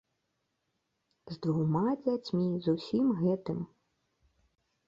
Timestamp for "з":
1.33-1.37, 2.69-2.75